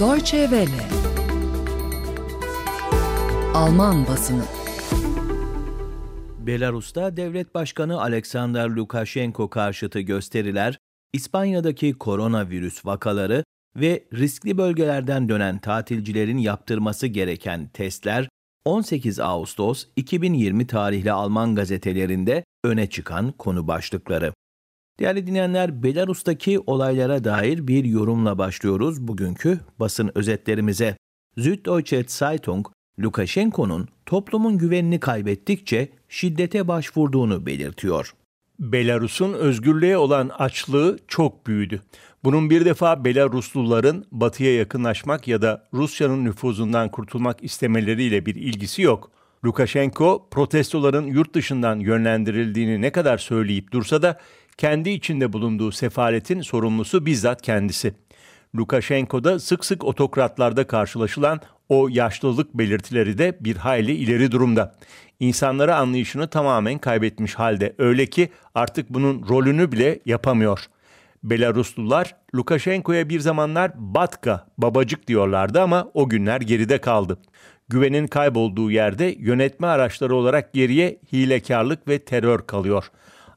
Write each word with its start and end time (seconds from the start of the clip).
Deutsche 0.00 0.40
Welle 0.40 0.88
Alman 3.54 4.06
basını 4.06 4.42
Belarus'ta 6.38 7.16
devlet 7.16 7.54
başkanı 7.54 8.00
Alexander 8.00 8.68
Lukashenko 8.68 9.50
karşıtı 9.50 10.00
gösteriler, 10.00 10.78
İspanya'daki 11.12 11.92
koronavirüs 11.92 12.86
vakaları 12.86 13.44
ve 13.76 14.04
riskli 14.12 14.58
bölgelerden 14.58 15.28
dönen 15.28 15.58
tatilcilerin 15.58 16.38
yaptırması 16.38 17.06
gereken 17.06 17.68
testler 17.68 18.28
18 18.64 19.20
Ağustos 19.20 19.86
2020 19.96 20.66
tarihli 20.66 21.12
Alman 21.12 21.54
gazetelerinde 21.54 22.44
öne 22.64 22.90
çıkan 22.90 23.32
konu 23.32 23.68
başlıkları. 23.68 24.32
Değerli 25.00 25.26
dinleyenler, 25.26 25.82
Belarus'taki 25.82 26.60
olaylara 26.66 27.24
dair 27.24 27.68
bir 27.68 27.84
yorumla 27.84 28.38
başlıyoruz 28.38 29.08
bugünkü 29.08 29.60
basın 29.80 30.10
özetlerimize. 30.14 30.96
Süddeutsche 31.38 32.04
Zeitung, 32.08 32.66
Lukashenko'nun 33.00 33.88
toplumun 34.06 34.58
güvenini 34.58 35.00
kaybettikçe 35.00 35.88
şiddete 36.08 36.68
başvurduğunu 36.68 37.46
belirtiyor. 37.46 38.14
Belarus'un 38.58 39.32
özgürlüğe 39.32 39.96
olan 39.96 40.28
açlığı 40.28 40.98
çok 41.08 41.46
büyüdü. 41.46 41.82
Bunun 42.24 42.50
bir 42.50 42.64
defa 42.64 43.04
Belarusluların 43.04 44.04
batıya 44.12 44.54
yakınlaşmak 44.54 45.28
ya 45.28 45.42
da 45.42 45.68
Rusya'nın 45.72 46.24
nüfuzundan 46.24 46.90
kurtulmak 46.90 47.44
istemeleriyle 47.44 48.26
bir 48.26 48.34
ilgisi 48.34 48.82
yok. 48.82 49.10
Lukashenko 49.44 50.28
protestoların 50.30 51.06
yurt 51.06 51.34
dışından 51.34 51.78
yönlendirildiğini 51.78 52.80
ne 52.80 52.92
kadar 52.92 53.18
söyleyip 53.18 53.72
dursa 53.72 54.02
da 54.02 54.18
kendi 54.56 54.90
içinde 54.90 55.32
bulunduğu 55.32 55.72
sefaletin 55.72 56.40
sorumlusu 56.40 57.06
bizzat 57.06 57.42
kendisi. 57.42 57.94
Lukashenko'da 58.56 59.38
sık 59.38 59.64
sık 59.64 59.84
otokratlarda 59.84 60.66
karşılaşılan 60.66 61.40
o 61.68 61.88
yaşlılık 61.88 62.54
belirtileri 62.54 63.18
de 63.18 63.38
bir 63.40 63.56
hayli 63.56 63.92
ileri 63.92 64.32
durumda. 64.32 64.74
İnsanlara 65.20 65.76
anlayışını 65.76 66.28
tamamen 66.28 66.78
kaybetmiş 66.78 67.34
halde 67.34 67.74
öyle 67.78 68.06
ki 68.06 68.28
artık 68.54 68.90
bunun 68.90 69.28
rolünü 69.28 69.72
bile 69.72 70.00
yapamıyor. 70.06 70.68
Belaruslular 71.22 72.16
Lukashenko'ya 72.34 73.08
bir 73.08 73.20
zamanlar 73.20 73.72
Batka, 73.76 74.46
babacık 74.58 75.08
diyorlardı 75.08 75.60
ama 75.60 75.90
o 75.94 76.08
günler 76.08 76.40
geride 76.40 76.78
kaldı. 76.78 77.18
Güvenin 77.68 78.06
kaybolduğu 78.06 78.70
yerde 78.70 79.14
yönetme 79.18 79.66
araçları 79.66 80.16
olarak 80.16 80.52
geriye 80.52 81.00
hilekarlık 81.12 81.88
ve 81.88 81.98
terör 81.98 82.46
kalıyor.'' 82.46 82.90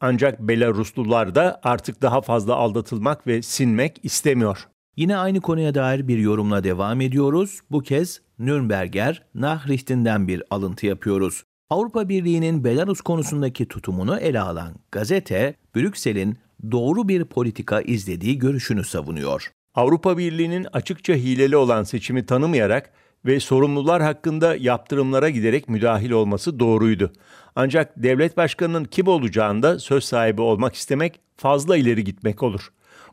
Ancak 0.00 0.40
Belaruslular 0.40 1.34
da 1.34 1.60
artık 1.62 2.02
daha 2.02 2.20
fazla 2.20 2.54
aldatılmak 2.54 3.26
ve 3.26 3.42
sinmek 3.42 4.00
istemiyor. 4.02 4.68
Yine 4.96 5.16
aynı 5.16 5.40
konuya 5.40 5.74
dair 5.74 6.08
bir 6.08 6.18
yorumla 6.18 6.64
devam 6.64 7.00
ediyoruz. 7.00 7.60
Bu 7.70 7.82
kez 7.82 8.20
Nürnberger 8.38 9.22
Nachrichten'den 9.34 10.28
bir 10.28 10.42
alıntı 10.50 10.86
yapıyoruz. 10.86 11.44
Avrupa 11.70 12.08
Birliği'nin 12.08 12.64
Belarus 12.64 13.00
konusundaki 13.00 13.68
tutumunu 13.68 14.18
ele 14.18 14.40
alan 14.40 14.74
gazete, 14.92 15.54
Brüksel'in 15.76 16.38
doğru 16.70 17.08
bir 17.08 17.24
politika 17.24 17.80
izlediği 17.80 18.38
görüşünü 18.38 18.84
savunuyor. 18.84 19.52
Avrupa 19.74 20.18
Birliği'nin 20.18 20.66
açıkça 20.72 21.14
hileli 21.14 21.56
olan 21.56 21.82
seçimi 21.82 22.26
tanımayarak 22.26 22.90
ve 23.24 23.40
sorumlular 23.40 24.02
hakkında 24.02 24.56
yaptırımlara 24.56 25.30
giderek 25.30 25.68
müdahil 25.68 26.10
olması 26.10 26.60
doğruydu. 26.60 27.12
Ancak 27.56 27.92
devlet 27.96 28.36
başkanının 28.36 28.84
kim 28.84 29.06
olacağında 29.06 29.78
söz 29.78 30.04
sahibi 30.04 30.40
olmak 30.40 30.74
istemek 30.74 31.20
fazla 31.36 31.76
ileri 31.76 32.04
gitmek 32.04 32.42
olur. 32.42 32.72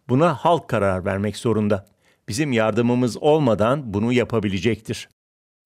Buna 0.09 0.33
halk 0.33 0.67
karar 0.67 1.05
vermek 1.05 1.37
zorunda. 1.37 1.85
Bizim 2.29 2.51
yardımımız 2.51 3.17
olmadan 3.17 3.93
bunu 3.93 4.13
yapabilecektir. 4.13 5.09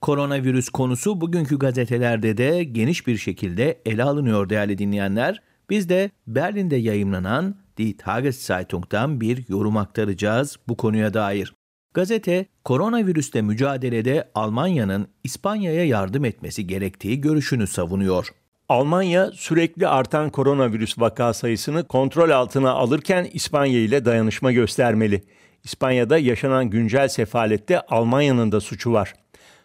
Koronavirüs 0.02 0.70
konusu 0.70 1.22
bugünkü 1.22 1.60
gazetelerde 1.60 2.38
de 2.38 2.64
geniş 2.64 3.08
bir 3.08 3.18
şekilde 3.18 3.82
ele 3.86 4.04
alınıyor 4.04 4.50
değerli 4.50 4.78
dinleyenler. 4.78 5.42
Biz 5.70 5.90
de 5.90 6.12
Berlin'de 6.28 6.76
yayımlanan 6.76 7.56
Die 7.78 7.98
Tageszeitung'dan 7.98 9.22
bir 9.22 9.50
yorum 9.50 9.78
aktaracağız 9.78 10.58
bu 10.68 10.78
konuya 10.78 11.14
dair. 11.14 11.54
Gazete, 11.94 12.46
koronavirüsle 12.66 13.42
mücadelede 13.42 14.32
Almanya'nın 14.36 15.08
İspanya'ya 15.24 15.86
yardım 15.86 16.26
etmesi 16.26 16.68
gerektiği 16.68 17.22
görüşünü 17.22 17.68
savunuyor. 17.68 18.28
Almanya 18.70 19.32
sürekli 19.32 19.88
artan 19.88 20.30
koronavirüs 20.30 21.00
vaka 21.00 21.34
sayısını 21.34 21.88
kontrol 21.88 22.30
altına 22.30 22.72
alırken 22.72 23.28
İspanya 23.34 23.80
ile 23.80 24.06
dayanışma 24.06 24.52
göstermeli. 24.52 25.24
İspanya'da 25.64 26.18
yaşanan 26.18 26.70
güncel 26.70 27.08
sefalette 27.08 27.82
Almanya'nın 27.82 28.52
da 28.52 28.60
suçu 28.62 28.94
var. 28.94 29.14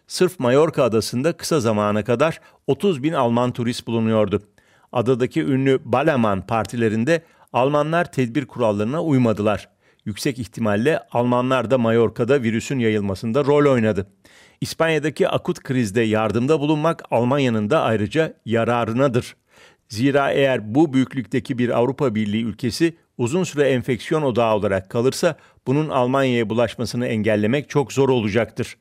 Sırf 0.07 0.39
Mallorca 0.39 0.83
adasında 0.83 1.33
kısa 1.33 1.59
zamana 1.59 2.03
kadar 2.03 2.41
30 2.67 3.03
bin 3.03 3.13
Alman 3.13 3.51
turist 3.51 3.87
bulunuyordu. 3.87 4.41
Adadaki 4.91 5.43
ünlü 5.43 5.79
Balaman 5.85 6.47
partilerinde 6.47 7.23
Almanlar 7.53 8.11
tedbir 8.11 8.45
kurallarına 8.45 9.03
uymadılar 9.03 9.76
yüksek 10.07 10.39
ihtimalle 10.39 10.99
Almanlar 11.11 11.71
da 11.71 11.77
Mallorca'da 11.77 12.43
virüsün 12.43 12.79
yayılmasında 12.79 13.45
rol 13.45 13.71
oynadı. 13.71 14.07
İspanya'daki 14.61 15.27
akut 15.27 15.63
krizde 15.63 16.01
yardımda 16.01 16.59
bulunmak 16.59 17.03
Almanya'nın 17.11 17.69
da 17.69 17.81
ayrıca 17.81 18.33
yararınadır. 18.45 19.35
Zira 19.89 20.31
eğer 20.31 20.75
bu 20.75 20.93
büyüklükteki 20.93 21.57
bir 21.57 21.69
Avrupa 21.77 22.15
Birliği 22.15 22.43
ülkesi 22.43 22.97
uzun 23.17 23.43
süre 23.43 23.69
enfeksiyon 23.69 24.21
odağı 24.21 24.55
olarak 24.55 24.89
kalırsa 24.89 25.35
bunun 25.67 25.89
Almanya'ya 25.89 26.49
bulaşmasını 26.49 27.07
engellemek 27.07 27.69
çok 27.69 27.93
zor 27.93 28.09
olacaktır. 28.09 28.77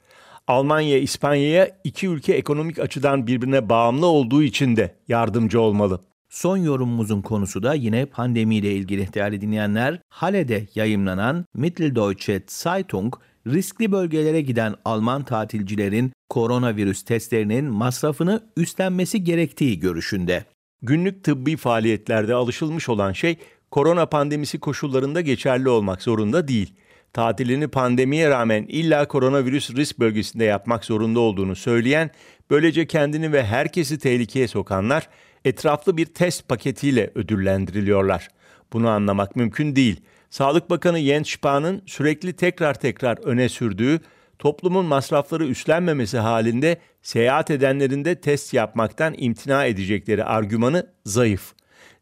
Almanya 0.46 0.98
İspanya'ya 0.98 1.70
iki 1.84 2.08
ülke 2.08 2.32
ekonomik 2.32 2.78
açıdan 2.78 3.26
birbirine 3.26 3.68
bağımlı 3.68 4.06
olduğu 4.06 4.42
için 4.42 4.76
de 4.76 4.96
yardımcı 5.08 5.60
olmalı. 5.60 6.00
Son 6.30 6.56
yorumumuzun 6.56 7.22
konusu 7.22 7.62
da 7.62 7.74
yine 7.74 8.06
pandemiyle 8.06 8.74
ilgili 8.74 9.14
değerli 9.14 9.40
dinleyenler. 9.40 10.00
Hale'de 10.08 10.66
yayımlanan 10.74 11.44
Mitteldeutsche 11.54 12.42
Zeitung, 12.46 13.14
riskli 13.46 13.92
bölgelere 13.92 14.40
giden 14.40 14.74
Alman 14.84 15.24
tatilcilerin 15.24 16.12
koronavirüs 16.28 17.02
testlerinin 17.02 17.64
masrafını 17.64 18.42
üstlenmesi 18.56 19.24
gerektiği 19.24 19.78
görüşünde. 19.78 20.44
Günlük 20.82 21.24
tıbbi 21.24 21.56
faaliyetlerde 21.56 22.34
alışılmış 22.34 22.88
olan 22.88 23.12
şey 23.12 23.36
korona 23.70 24.06
pandemisi 24.06 24.60
koşullarında 24.60 25.20
geçerli 25.20 25.68
olmak 25.68 26.02
zorunda 26.02 26.48
değil. 26.48 26.74
Tatilini 27.12 27.68
pandemiye 27.68 28.30
rağmen 28.30 28.64
illa 28.68 29.08
koronavirüs 29.08 29.70
risk 29.70 29.98
bölgesinde 29.98 30.44
yapmak 30.44 30.84
zorunda 30.84 31.20
olduğunu 31.20 31.56
söyleyen, 31.56 32.10
böylece 32.50 32.86
kendini 32.86 33.32
ve 33.32 33.44
herkesi 33.44 33.98
tehlikeye 33.98 34.48
sokanlar 34.48 35.08
etraflı 35.46 35.96
bir 35.96 36.06
test 36.06 36.48
paketiyle 36.48 37.10
ödüllendiriliyorlar. 37.14 38.28
Bunu 38.72 38.88
anlamak 38.88 39.36
mümkün 39.36 39.76
değil. 39.76 40.00
Sağlık 40.30 40.70
Bakanı 40.70 40.98
Jens 40.98 41.28
Spahn'ın 41.28 41.82
sürekli 41.86 42.32
tekrar 42.32 42.74
tekrar 42.74 43.18
öne 43.18 43.48
sürdüğü 43.48 44.00
toplumun 44.38 44.86
masrafları 44.86 45.46
üstlenmemesi 45.46 46.18
halinde 46.18 46.76
seyahat 47.02 47.50
edenlerin 47.50 48.04
de 48.04 48.20
test 48.20 48.54
yapmaktan 48.54 49.14
imtina 49.18 49.64
edecekleri 49.64 50.24
argümanı 50.24 50.86
zayıf. 51.04 51.52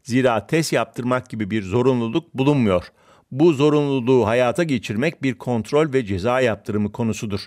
Zira 0.03 0.47
test 0.47 0.73
yaptırmak 0.73 1.29
gibi 1.29 1.51
bir 1.51 1.63
zorunluluk 1.63 2.33
bulunmuyor. 2.33 2.83
Bu 3.31 3.53
zorunluluğu 3.53 4.27
hayata 4.27 4.63
geçirmek 4.63 5.23
bir 5.23 5.33
kontrol 5.33 5.93
ve 5.93 6.05
ceza 6.05 6.41
yaptırımı 6.41 6.91
konusudur. 6.91 7.45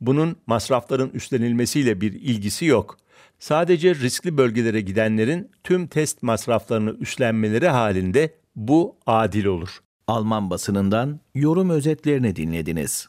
Bunun 0.00 0.36
masrafların 0.46 1.10
üstlenilmesiyle 1.10 2.00
bir 2.00 2.12
ilgisi 2.12 2.64
yok. 2.64 2.98
Sadece 3.38 3.94
riskli 3.94 4.36
bölgelere 4.36 4.80
gidenlerin 4.80 5.50
tüm 5.64 5.86
test 5.86 6.22
masraflarını 6.22 6.90
üstlenmeleri 6.90 7.68
halinde 7.68 8.34
bu 8.56 8.96
adil 9.06 9.44
olur. 9.44 9.78
Alman 10.06 10.50
basınından 10.50 11.20
yorum 11.34 11.70
özetlerini 11.70 12.36
dinlediniz. 12.36 13.08